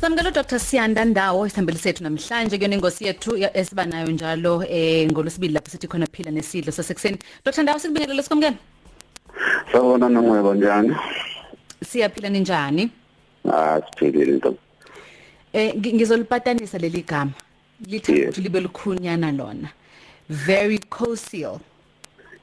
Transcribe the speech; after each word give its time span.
Samukelo 0.00 0.30
Dr 0.32 0.58
Siyanda 0.58 1.04
Ndawo 1.04 1.46
isihambeli 1.46 1.78
sethu 1.78 2.02
namhlanje 2.04 2.56
kuyona 2.58 2.74
ingosi 2.74 3.04
yethu 3.04 3.36
ya- 3.36 3.56
esiba 3.56 3.84
nayo 3.86 4.06
njalo 4.06 4.64
eh 4.68 5.08
ngolosibili 5.10 5.52
lapho 5.54 5.70
sithi 5.70 5.86
khona 5.88 6.06
phila 6.06 6.30
nesidlo 6.30 6.72
sasekuseni. 6.72 7.18
Dr 7.44 7.62
Ndawo 7.62 7.78
sikubingelele 7.78 8.22
sikomkeni. 8.22 8.56
Sawona 9.72 10.08
nomwebo 10.08 10.54
njani? 10.54 10.96
Siyaphila 11.84 12.28
ninjani? 12.28 12.90
Ah 13.52 13.80
siphilile 13.90 14.32
nto. 14.36 14.56
Eh 15.52 15.74
ngi- 15.74 15.94
ngizolipatanisa 15.94 16.78
leli 16.78 17.02
gama. 17.02 17.32
Lithi 17.86 18.12
Yes. 18.12 18.22
ukuthi 18.24 18.40
libe 18.40 18.60
lukhulunyana 18.60 19.32
lona. 19.32 19.68
Very 20.28 20.78
cocial. 20.78 21.58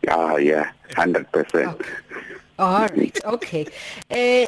Yeah, 0.03 0.45
yeah, 0.45 0.71
100%. 0.95 1.67
All 1.67 1.75
right, 2.59 3.19
okay. 3.25 3.65
Eh 4.09 4.47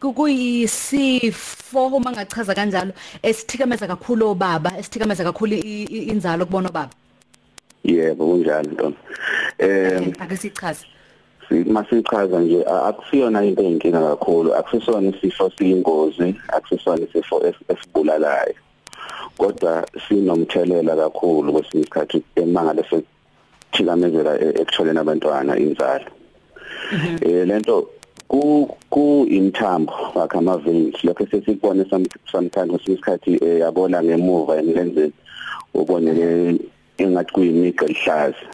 kuyisifo 0.00 1.86
uma 1.86 2.12
ngachaza 2.12 2.54
kanjalo 2.54 2.92
esithikameza 3.22 3.86
kakhulu 3.86 4.28
obaba, 4.28 4.72
esithikameza 4.78 5.24
kakhulu 5.24 5.54
inzalo 5.54 6.46
kubona 6.46 6.68
obaba. 6.68 6.90
Yebo 7.84 8.26
kunjalo 8.26 8.70
nto. 8.70 8.92
Eh 9.58 10.12
Ake 10.20 10.36
sichaze. 10.36 10.86
masichaza 11.66 12.40
nje 12.40 12.64
akusiyona 12.64 13.44
into 13.44 13.62
eyinkinga 13.62 14.00
kakhulu, 14.00 14.54
akusisona 14.54 15.08
isifo 15.16 15.50
siyingozi, 15.58 16.34
akusisona 16.48 17.04
isifo 17.04 17.40
es- 17.40 17.64
esibulalayo. 17.68 18.54
Kodwa 19.38 19.86
sinomthelela 20.08 20.96
kakhulu 20.96 21.52
kwesinye 21.52 21.82
isikhathi 21.82 22.22
emangale 22.36 22.84
sekuthikamezela 22.90 24.40
e- 24.40 24.48
ekutholeni 24.60 24.98
abantwana 24.98 25.58
inzalo. 25.58 26.04
Eh 27.20 27.46
lento 27.46 27.88
ku 28.28 28.68
ku 28.90 29.26
imthambo 29.30 29.92
wakhe 30.14 30.38
ama 30.38 30.56
veins 30.58 30.96
lokho 31.04 31.26
sesikubone 31.26 31.84
sometimes 32.30 32.82
isikhathi 32.86 33.38
eh, 33.44 33.60
yabona 33.60 34.02
ngemuva 34.02 34.58
emlenzeni 34.58 35.12
ubone 35.74 36.14
ke 36.14 36.28
engathi 36.98 37.32
kuyimiqa 37.32 37.84
elihlaza 37.84 38.46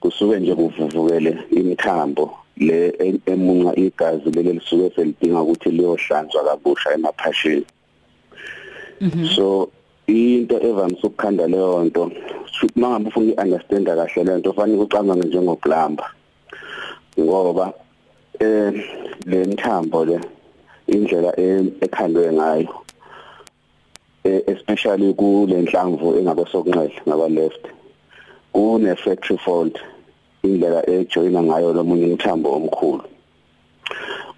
kusuke 0.00 0.40
nje 0.40 0.54
kuvuvukele 0.54 1.38
imithambo 1.50 2.38
le 2.56 2.94
emunqa 3.26 3.72
igazi 3.76 4.30
leli 4.30 4.52
lisuke 4.52 4.90
selidinga 4.94 5.42
ukuthi 5.42 5.70
liyohlanzwa 5.70 6.44
kabusha 6.44 6.94
emaphashini. 6.94 7.64
So 9.34 9.70
into 10.06 10.56
evamise 10.62 11.06
ukukhanda 11.06 11.46
leyo 11.48 11.84
nto 11.84 12.12
mangabe 12.76 13.08
ufuna 13.08 13.32
uunderstand 13.34 13.86
kahle 13.86 14.24
lento 14.24 14.52
fanele 14.52 14.82
ucabange 14.82 15.26
njengoplumber. 15.26 16.06
Ngoba 17.20 17.72
eh 18.40 18.72
le 19.26 19.44
mthambo 19.44 20.04
le 20.04 20.20
indlela 20.86 21.32
ekhandwe 21.40 22.32
ngayo 22.32 22.74
eh, 24.24 24.42
especially 24.46 25.14
kule 25.14 25.62
nhlamvu 25.62 26.18
engabe 26.18 26.44
sokunxele 26.52 27.02
ngaba 27.08 27.28
left 27.28 27.64
kune 28.52 28.96
factory 28.96 29.38
fault 29.38 29.78
indlela 30.42 30.90
ejoyina 30.90 31.42
ngayo 31.42 31.72
lomunye 31.72 32.04
umthambo 32.06 32.52
omkhulu. 32.52 33.02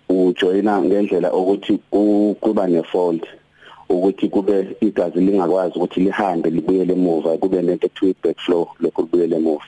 Ujoyina 0.09 0.83
ngendlela 0.83 1.33
ukuthi 1.33 1.79
ku- 1.91 2.37
kuba 2.41 2.67
nefault 2.67 3.27
ukuthi 3.89 4.29
kube 4.29 4.77
igazi 4.81 5.21
lingakwazi 5.21 5.75
ukuthi 5.77 6.01
lihambe 6.01 6.51
libuyele 6.51 6.93
emuva 6.93 7.39
kube 7.39 7.63
nento 7.63 7.87
ekuthiwa 7.87 8.15
backflow 8.23 8.67
lokho 8.81 9.03
libuyele 9.03 9.37
emuva. 9.37 9.65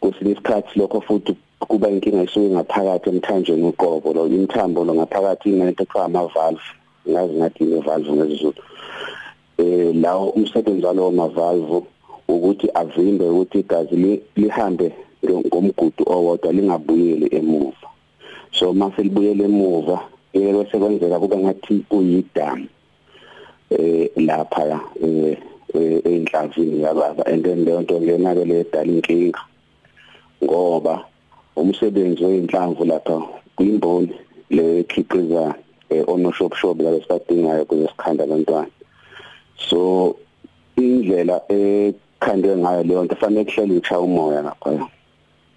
Kwesinye 0.00 0.32
isikhathi 0.32 0.78
lokho 0.78 1.00
futhi 1.00 1.36
kuba 1.60 1.88
inkinga 1.88 2.22
isuke 2.22 2.50
ngaphakathi 2.50 3.08
emthanjeni 3.10 3.68
uqobo 3.68 4.12
lo 4.12 4.26
imthambo 4.26 4.84
lo 4.84 4.94
ngaphakathi 4.94 5.48
inento 5.48 5.82
ekuthiwa 5.82 6.04
ama 6.04 6.26
valve 6.28 6.68
ngazi 7.08 7.34
ngathi 7.34 7.64
ine 7.64 7.80
valve 7.80 8.12
ngesizulu. 8.12 8.62
Eh 9.58 9.94
lawo 9.94 10.30
umsebenzi 10.36 10.86
walowo 10.86 11.10
ma 11.10 11.28
valve 11.28 11.82
ukuthi 12.28 12.68
avimbe 12.74 13.24
ukuthi 13.28 13.58
igazi 13.58 13.96
li- 13.96 14.22
lihambe 14.36 14.92
ngomgudu 15.24 16.04
owodwa 16.06 16.52
lingabuyeli 16.52 17.26
emuva. 17.32 17.88
So 18.52 18.72
mase 18.72 19.02
libuyele 19.02 19.44
emuva 19.44 20.00
eh 20.32 20.52
bese 20.52 20.78
kwenzeka 20.78 21.20
kube 21.20 21.36
ngathi 21.36 21.84
kuyidamu 21.88 22.66
eh 23.70 24.10
lapha 24.16 24.80
eh 25.02 25.38
enhlanzini 26.04 26.82
yababa. 26.82 27.22
And 27.26 27.44
then 27.44 27.64
leyo 27.64 27.80
nto 27.80 27.98
lena 27.98 28.34
ke 28.34 28.44
le 28.44 28.64
dala 28.64 28.92
inkinga 28.92 29.40
ngoba 30.44 31.04
umsebenzi 31.56 32.24
weinhlamvu 32.24 32.84
lapha 32.84 33.22
kuyimboni 33.56 34.14
le 34.50 34.84
khiqiza 34.84 35.54
onoshopshop 36.06 36.80
la 36.80 36.90
besadingayo 36.90 37.64
kuze 37.64 37.88
sikhanda 37.88 38.24
abantwana. 38.24 38.70
So 39.68 40.16
indlela 40.76 41.40
ekhandwe 41.48 42.56
ngayo 42.56 42.82
leyo 42.82 43.04
nto 43.04 43.16
fanele 43.16 43.44
kuhlele 43.44 43.76
uchaya 43.76 44.00
umoya 44.00 44.42
lapha. 44.42 44.88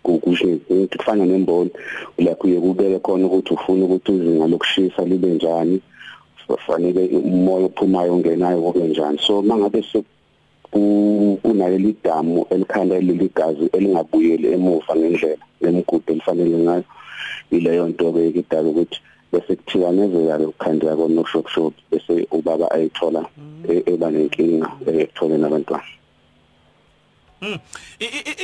Kusho 0.04 0.48
ukuthi 0.48 0.98
kufana 0.98 1.26
nemboni 1.26 1.72
lapho 2.18 2.48
uye 2.48 2.60
kubeke 2.60 3.00
khona 3.00 3.26
ukuthi 3.26 3.54
ufuna 3.54 3.86
ukuthi 3.86 4.12
izinga 4.12 4.48
lokushisa 4.48 5.06
libe 5.06 5.28
njani 5.28 5.81
fanele 6.66 7.18
umoya 7.18 7.66
ophumayo 7.66 8.14
ungenayo 8.16 8.62
kube 8.62 8.88
njani. 8.88 9.20
So 9.22 9.42
mangabe 9.42 9.84
kunayo 10.72 11.78
lidamu 11.78 12.46
elikhanda 12.50 13.00
leli 13.00 13.31
gazi 13.35 13.66
elingabuyeli 13.74 14.53
emuva 14.53 14.96
ngendlela 14.96 15.46
lemigudu 15.62 16.13
elifanele 16.13 16.57
ngayo 16.57 16.84
ileyo 17.52 17.88
nto 17.88 18.13
ke 18.13 18.30
idala 18.30 18.69
ukuthi 18.69 19.00
bese 19.31 19.56
kuthikamezeka 19.56 20.38
ke 20.38 20.46
ukukhandeka 20.46 20.96
konoshopshop 20.96 21.74
bese 21.91 22.28
ubaba 22.31 22.72
ayithola 22.72 23.25
eba 23.66 24.12
nenkinga 24.12 24.69
ekutholeni 24.88 25.46
abantwana 25.46 25.90
Mm. 27.41 27.59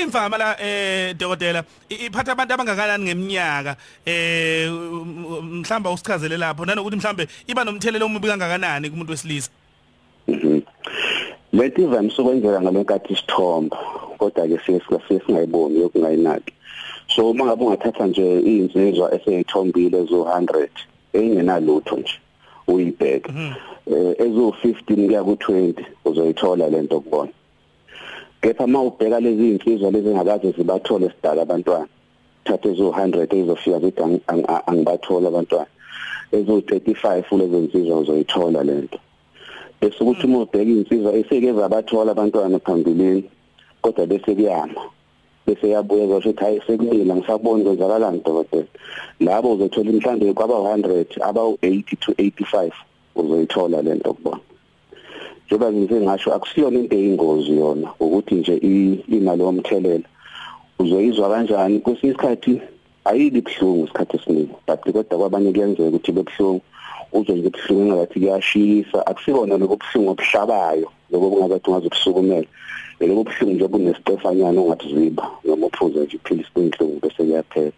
Imvama 0.01 0.37
la 0.37 0.55
eh 0.57 1.13
dokotela 1.19 1.65
iphatha 1.89 2.31
abantu 2.31 2.53
abangakanani 2.53 3.03
ngeminyaka 3.03 3.75
eh 4.05 4.71
mhlamba 4.71 5.91
usichazele 5.91 6.37
lapho 6.37 6.65
nanokuthi 6.65 6.95
mhlambe 6.95 7.27
iba 7.47 7.63
nomthelelo 7.65 8.05
omubi 8.05 8.27
kangakanani 8.27 8.89
kumuntu 8.89 9.11
wesilisa. 9.11 9.51
Mhm. 11.55 11.61
Lethi 11.61 11.81
ivamise 11.81 12.21
ukwenzeka 12.21 12.61
ngalenkathi 12.61 13.13
isithomba 13.13 13.77
kodwa 14.17 14.47
ke 14.47 14.59
siye 14.65 14.81
singayiboni 15.25 15.79
yokungayinaki. 15.79 16.53
So 17.07 17.29
uma 17.29 17.45
ngabe 17.45 17.63
ungathatha 17.63 18.07
nje 18.07 18.39
izinsizwa 18.39 19.13
eseyithombile 19.15 20.03
zo 20.05 20.23
100 20.23 20.67
engenalutho 21.13 21.95
nje 21.97 22.19
uyibheke 22.67 23.31
eh 23.87 24.15
ezo 24.19 24.53
15 24.63 25.05
kuya 25.07 25.23
ku 25.23 25.31
20 25.31 25.85
uzoyithola 26.05 26.69
lento 26.69 26.99
kubona. 26.99 27.31
kepha 28.41 28.67
mawubheka 28.67 29.19
lezi 29.19 29.49
insizwa 29.49 29.91
lezi 29.91 30.09
engakaze 30.09 30.51
zibathole 30.51 31.09
sidala 31.09 31.41
abantwana 31.41 31.87
thathe 32.43 32.69
ezo 32.71 32.89
100 32.89 33.35
ezofika 33.35 33.79
zithi 33.79 34.01
angibathola 34.67 35.27
abantwana 35.27 35.71
ezo 36.31 36.59
35 36.59 37.37
lezo 37.37 37.57
insizwa 37.59 37.99
uzoyithola 37.99 38.63
lento 38.63 38.99
bese 39.81 39.97
ukuthi 40.03 40.25
uma 40.25 40.39
ubheka 40.39 40.71
insizwa 40.71 41.13
eseke 41.13 41.53
zabathola 41.53 42.11
abantwana 42.11 42.59
phambilini 42.59 43.23
kodwa 43.81 44.05
bese 44.05 44.35
kuyama. 44.35 44.81
Bese 45.47 45.69
yabuye 45.69 46.07
kusho 46.07 46.29
ukuthi 46.29 46.43
hayi 46.43 46.61
sekumile 46.67 47.15
ngisaboni 47.15 47.63
kwenzakalani 47.63 48.21
dokotela? 48.25 48.67
Labo 49.19 49.53
uzothola 49.53 49.91
mhlambe 49.91 50.33
kwaba 50.33 50.55
100 50.55 51.21
aba 51.21 51.41
80 51.41 51.95
to 51.99 52.11
85 52.11 52.71
uzoyithola 53.15 53.81
lento 53.81 54.13
kubona 54.13 54.39
njengoba 55.45 55.71
ngize 55.71 56.01
ngasho 56.01 56.33
akusiyona 56.33 56.79
into 56.79 56.95
eyingozi 56.95 57.51
yona 57.57 57.87
ukuthi 57.99 58.35
nje 58.35 58.55
imali 59.07 59.41
yomthelela 59.43 60.07
uzoyizwa 60.79 61.29
kanjani. 61.29 61.79
Kwesinye 61.79 62.13
isikhathi 62.13 62.61
ayibi 63.05 63.41
buhlungu 63.41 63.85
isikhathi 63.85 64.17
esiningi 64.17 64.55
but 64.67 64.81
kodwa 64.81 65.17
kwabanye 65.19 65.51
kuyenzeka 65.51 65.89
ukuthi 65.89 66.11
bebuhlungu 66.11 66.61
uzwe 67.17 67.35
nje 67.35 67.49
buhlungu 67.49 67.93
engathi 67.93 68.19
kuyashisa 68.19 69.07
akusikona 69.07 69.57
lokho 69.57 69.75
buhlungu 69.81 70.11
obuhlabayo 70.11 70.87
lokho 71.11 71.27
kungathi 71.29 71.69
ungazokusukumela 71.69 72.47
lokho 72.99 73.23
buhlungu 73.27 73.53
nje 73.55 73.67
bunesicefanyana 73.67 74.61
ongathi 74.61 74.87
ziba 74.93 75.25
noma 75.45 75.67
uphuze 75.67 75.99
nje 75.99 76.15
iphilisi 76.17 76.51
kwinhlungu 76.53 76.99
bese 77.03 77.23
kuyaphela. 77.23 77.71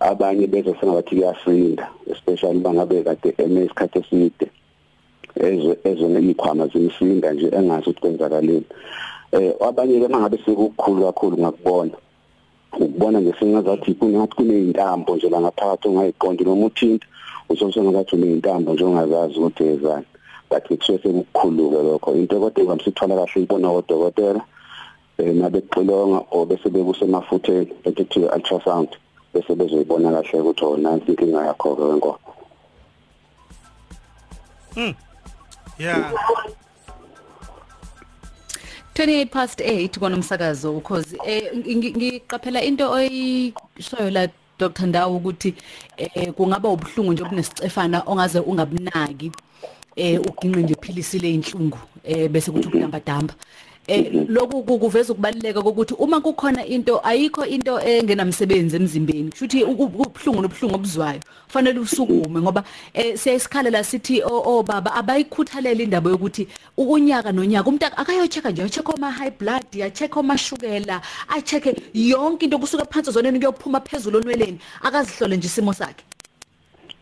Abanye 0.00 0.46
bese 0.46 0.74
sengathi 0.80 1.14
kuyasinda 1.16 1.88
especially 2.12 2.60
bangabe 2.60 3.02
kade 3.02 3.34
eme 3.38 3.64
isikhathi 3.64 3.98
eside 3.98 4.46
ezwe 5.36 5.76
ezona 5.84 6.18
ikhwama 6.20 6.66
zimsinda 6.66 7.32
nje 7.32 7.48
engazi 7.58 7.90
ukuthi 7.90 8.00
kwenzakaleni. 8.00 8.66
Eh 9.32 9.52
abanye 9.68 10.00
ke 10.00 10.08
mangabe 10.08 10.38
sekukhulu 10.44 11.02
kakhulu 11.04 11.36
ngakubona 11.38 11.96
ukubona 12.72 13.20
nje 13.20 13.34
singazathi 13.38 13.94
kunathi 13.94 14.34
kuneyintambo 14.36 15.16
nje 15.16 15.28
la 15.28 15.40
ngaphakathi 15.40 15.88
ongayiqondi 15.88 16.44
noma 16.44 16.66
uthinta. 16.66 17.06
Uzosona 17.48 17.90
ngathi 17.90 18.16
uneyintambo 18.16 18.72
nje 18.72 18.84
ongazazi 18.84 19.38
ukuthi 19.38 19.64
ezani 19.64 20.06
but 20.50 20.62
kusuke 20.68 20.98
sekukhuluke 21.02 21.82
lokho. 21.82 22.14
Into 22.14 22.40
kodwa 22.40 22.64
ngamsithola 22.64 23.14
kahle 23.16 23.42
ibona 23.42 23.68
odokotela 23.70 24.40
eh 25.18 25.34
nabe 25.34 25.60
xilonga 25.72 26.22
o 26.30 26.44
bese 26.46 26.68
bekusemafutheni 26.70 27.68
ekuthiwa 27.84 28.34
ultrasound 28.36 28.88
bese 29.34 29.54
bezoyibona 29.54 30.10
kahle 30.12 30.40
ukuthi 30.40 30.64
oh 30.64 30.76
nansi 30.76 31.10
inkinga 31.12 31.46
yakho 31.46 31.76
ke 31.76 31.82
wenkomo 31.82 32.18
Mm. 34.76 34.94
yeah 35.78 36.12
28 38.94 39.26
past 39.30 39.60
8 39.60 39.98
konomsakazo 39.98 40.76
ukhozi. 40.76 41.16
Eh 41.26 41.52
ngi- 41.54 41.96
ngiqaphela 41.96 42.62
into 42.62 42.90
oyishoyo 42.90 44.10
la 44.10 44.28
Dr 44.58 44.86
Ndawo 44.86 45.16
ukuthi 45.16 45.54
eh 45.96 46.32
kungaba 46.32 46.68
ubhlungu 46.68 47.12
nje 47.12 47.22
obunesicefana 47.22 48.02
ongaze 48.06 48.38
ungabunaki 48.40 49.32
eh 49.96 50.20
uginqe 50.20 50.62
nje 50.62 50.74
philisi 50.82 51.18
inhlungu 51.18 51.78
eh 52.04 52.28
bese 52.30 52.50
kuthi 52.50 52.68
ukudamba 52.68 53.00
damba 53.00 53.34
eh 53.88 54.26
lokhu 54.28 54.62
kuveza 54.62 55.12
ukubaluleka 55.12 55.62
kokuthi 55.62 55.94
uma 55.98 56.20
kukhona 56.20 56.66
into 56.66 57.00
ayikho 57.04 57.46
into 57.46 57.78
engenamsebenzi 57.80 58.76
emzimbeni. 58.76 59.30
Kushuthi 59.30 59.64
ubhlungu 59.64 60.42
nobhlungu 60.42 60.74
obuzwayo 60.74 61.20
fanele 61.48 61.80
usukume 61.80 62.40
ngoba 62.40 62.64
eh 62.94 63.16
siyasikhala 63.16 63.70
la 63.70 63.84
sithi 63.84 64.22
obaba 64.24 64.94
abayikhuthalela 64.94 65.82
indaba 65.82 66.10
yokuthi 66.10 66.48
ukunyaka 66.76 67.32
nonyaka 67.32 67.68
umuntu 67.68 67.86
akayochecka 67.86 68.50
nje 68.50 68.62
acheck 68.62 68.88
oma 68.88 69.10
high 69.10 69.30
blood 69.30 69.64
ya 69.74 69.90
check 69.90 70.16
oma 70.16 70.36
shukela 70.38 71.00
a 71.28 71.40
check 71.42 71.64
yonke 71.94 72.44
into 72.44 72.58
kusuka 72.58 72.84
phansi 72.84 73.10
zoneni 73.10 73.38
kuyophuma 73.38 73.80
phezulu 73.80 74.18
onweleni 74.18 74.58
akazihlole 74.82 75.36
nje 75.36 75.46
isimo 75.46 75.72
sakhe. 75.72 76.04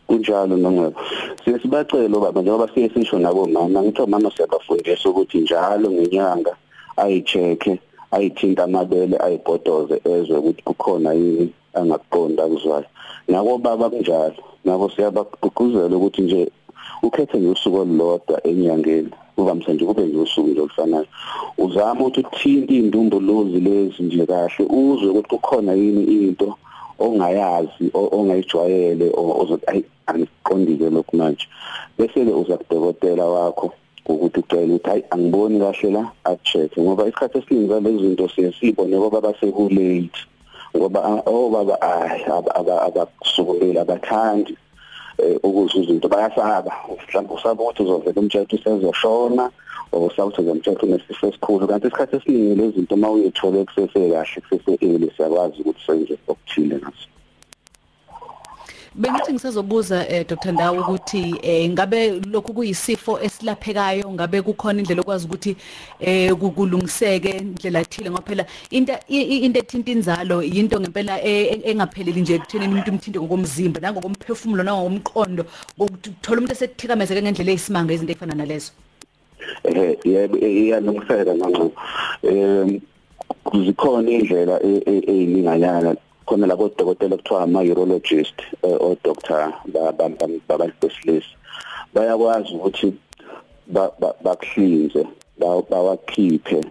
Kunjalo 0.07 0.57
nongwebo 0.57 1.01
siyasibacela 1.43 2.19
baba 2.19 2.41
njengoba 2.41 2.69
siye 2.73 2.89
sisho 2.89 3.19
nabo 3.19 3.47
mama 3.47 3.81
ngithi 3.81 4.01
omama 4.01 4.31
siyabafundisa 4.31 5.09
ukuthi 5.09 5.37
njalo 5.37 5.91
ngenyanga 5.91 6.55
ayicheke 7.03 7.79
ayithinta 8.15 8.63
amabele 8.63 9.15
ayibhodoze 9.25 9.95
ezwe 10.13 10.37
ukuthi 10.39 10.61
kukhona 10.67 11.09
yini 11.13 11.53
angakuqonda 11.79 12.43
kuzwayo 12.51 12.87
nako 13.27 13.57
baba 13.57 13.89
kunjalo 13.89 14.41
nabo 14.65 14.85
siyabagqugquzela 14.93 15.95
ukuthi 15.97 16.21
nje 16.21 16.41
ukhethe 17.05 17.37
nje 17.37 17.49
usuku 17.49 17.77
olulodwa 17.77 18.35
enyangeni 18.49 19.11
kuvamise 19.35 19.73
nje 19.73 19.85
kube 19.85 20.05
nje 20.05 20.17
usuku 20.17 20.47
nje 20.49 20.61
olufanayo. 20.61 21.07
Uzama 21.57 22.01
ukuthi 22.01 22.19
uthinte 22.19 22.73
indumbuluzi 22.75 23.59
lezi 23.59 24.03
nje 24.03 24.25
kahle 24.25 24.63
uzwe 24.65 25.09
ukuthi 25.09 25.29
kukhona 25.29 25.73
yini 25.73 26.03
into 26.03 26.49
ongayazi 26.99 27.85
ongayijwayele 27.93 29.11
ozothi 29.41 29.65
ayi 29.71 29.83
angiqondile 30.07 30.89
lokhu 30.89 31.17
manje. 31.17 31.45
Bese 31.97 32.25
ke 32.25 32.31
uza 32.31 32.57
kudokotela 32.57 33.25
wakho 33.25 33.73
ukuthi 34.05 34.39
ucela 34.39 34.73
ukuthi 34.73 34.89
hayi 34.89 35.03
angiboni 35.09 35.59
kahle 35.59 35.89
la 35.91 36.11
acheck 36.23 36.77
ngoba 36.77 37.07
isikhathi 37.07 37.37
esiningi 37.37 37.67
zalezi 37.69 37.99
zinto 37.99 38.29
siyasibone 38.29 38.97
ngoba 38.97 39.21
baseku 39.21 39.69
late. 39.69 40.19
Ngoba 40.77 41.21
obaba 41.25 41.77
hayi 41.81 42.23
abakusukumela 42.87 43.81
abathandi 43.81 44.57
ukuzwa 45.43 45.81
izinto 45.81 46.07
bayasaba. 46.07 46.71
Mhlawumbe 46.89 47.33
usaba 47.33 47.63
ukuthi 47.63 47.83
uzovela 47.83 48.21
umthetho 48.21 48.55
usezoshona 48.55 49.51
osawuthi 49.91 50.43
zemthetho 50.43 50.85
unesifo 50.85 51.27
esikhulu. 51.27 51.67
Kanti 51.67 51.87
isikhathi 51.87 52.15
esiningi 52.15 52.55
lezi 52.55 52.75
zinto 52.75 52.95
uma 52.95 53.09
uyithola 53.09 53.65
kusese 53.65 53.99
kahle 54.11 54.41
kusese 54.41 54.71
early 54.81 55.11
siyakwazi 55.15 55.61
ukuthi 55.61 55.81
senze 55.85 56.15
okuthile 56.27 56.75
ngaso. 56.77 57.14
Bengithi 58.97 59.33
ngisazobuza 59.33 60.07
eh 60.09 60.25
Dr. 60.27 60.51
Ndawo 60.51 60.81
ukuthi 60.81 61.35
eh 61.43 61.69
ngabe 61.69 62.19
lokhu 62.31 62.53
kuyisifo 62.53 63.19
esilaphekayo? 63.19 64.11
Ngabe 64.11 64.41
kukhona 64.41 64.79
indlela 64.79 65.01
okwazi 65.01 65.25
ukuthi 65.27 65.55
eh 65.99 66.31
kulungiseke 66.31 67.29
indlela 67.29 67.81
ethile? 67.81 68.09
Ngoba 68.09 68.23
phela 68.23 68.45
into 68.71 68.93
into 69.07 69.59
ethinta 69.59 69.91
inzalo 69.91 70.41
into 70.41 70.79
ngempela 70.79 71.21
engapheleli 71.21 72.21
nje 72.21 72.35
ekutheni 72.35 72.67
umuntu 72.67 72.91
umthinte 72.91 73.19
ngokomzimba 73.19 73.81
nangokomphefumulo 73.81 74.63
nangokomqondo 74.63 75.43
ukuthola 75.77 76.37
umuntu 76.37 76.53
esethikamezeke 76.55 77.21
ngendlela 77.21 77.51
eyisimanga 77.51 77.93
izinto 77.93 78.11
ezifana 78.13 78.35
nalezo. 78.35 78.71
Eh 79.63 79.97
yebo 80.05 80.37
iyalungiseka 80.37 81.35
ngqo 81.35 81.71
eh 82.23 82.79
zikhona 83.65 84.09
indlela 84.11 84.55
eyininganyana 84.63 85.97
khona 86.25 86.47
labo 86.47 86.69
dokotela 86.77 87.17
kuthiwa 87.17 87.43
ama 87.43 87.61
urologist 87.61 88.37
o 88.63 88.95
doctor 89.03 89.53
babantu 90.47 90.75
besilisa 90.81 91.35
bayakwazi 91.93 92.53
ukuthi 92.53 92.93
bakuhlinze 94.23 95.05
bawakhiphe 95.39 96.61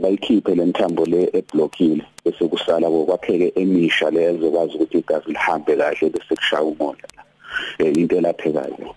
bayikhiphe 0.00 0.54
le 0.54 0.64
mthambo 0.64 1.04
le 1.06 1.30
eblockile 1.32 2.04
bese 2.24 2.48
kusala 2.48 2.90
kokwakheke 2.90 3.52
emisha 3.60 4.10
lezo 4.10 4.50
kwazi 4.50 4.74
ukuthi 4.74 4.98
igazi 4.98 5.28
lihambe 5.28 5.76
kahle 5.76 6.10
bese 6.10 6.34
kushaya 6.36 6.62
umoya. 6.62 7.06
Into 7.78 8.16
elaphekayo. 8.16 8.94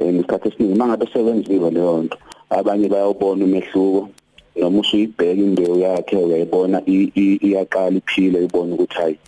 Ngesikhathi 0.00 0.48
esiningi 0.48 0.78
mangabe 0.78 1.06
sewenziwe 1.12 1.70
leyo 1.70 2.02
nto 2.02 2.18
abanye 2.50 2.88
bayawubona 2.88 3.44
umehluko 3.44 4.08
noma 4.56 4.80
usuyibheka 4.80 5.42
imbewu 5.42 5.78
yakhe 5.78 6.16
uyayibona 6.16 6.82
iyaqala 6.86 7.96
iphile 7.96 8.44
ibona 8.44 8.74
ukuthi 8.74 8.94
hayi 8.94 9.18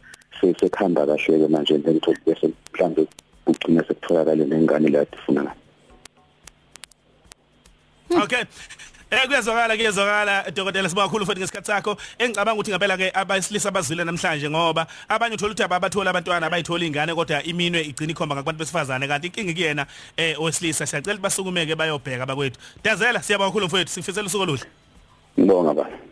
sekuhamba 0.41 1.07
kahle 1.07 1.39
ke 1.39 1.49
manje 1.49 1.79
lento 1.79 2.15
bese 2.27 2.47
mhlambe 2.73 3.07
ugcina 3.47 3.85
sekutholakala 3.89 4.45
nengane 4.45 4.89
la 4.89 5.03
ifuna 5.03 5.43
ngayo 5.43 5.67
Okay. 8.23 8.45
Eh 9.11 9.27
kuyazwakala 9.27 9.77
kuyazwakala 9.77 10.51
dokotela 10.51 10.89
sibonga 10.89 11.09
kakhulu 11.09 11.27
futhi 11.27 11.41
ngesikhathi 11.41 11.67
sakho. 11.67 11.97
Engicabanga 12.19 12.55
ukuthi 12.55 12.71
ngempela 12.71 12.97
ke 12.97 13.11
abasilisa 13.15 13.69
abazwile 13.69 14.05
namhlanje 14.05 14.51
ngoba 14.51 14.87
abanye 15.09 15.35
uthola 15.35 15.53
ukuthi 15.53 15.63
abathola 15.63 16.11
abantwana 16.11 16.47
abayithola 16.47 16.85
ingane 16.85 17.15
kodwa 17.15 17.43
iminwe 17.43 17.83
igcina 17.83 18.13
ikhomba 18.13 18.35
ngabantu 18.35 18.59
besifazane. 18.59 19.09
Kanti 19.09 19.27
inkinga 19.27 19.53
kuyena 19.53 19.87
eh 20.17 20.35
owesilisa. 20.41 20.87
Siyacela 20.87 21.19
basukumeke 21.19 21.75
bayobheka 21.75 22.27
bakwethu. 22.27 22.59
Dazela 22.83 23.23
siyabonga 23.23 23.51
kakhulu 23.51 23.67
mfowethu 23.67 23.91
sifisela 23.91 24.27
usuku 24.27 24.43
oluhle. 24.43 24.67
Ngibonga 25.39 25.75
baba. 25.75 26.07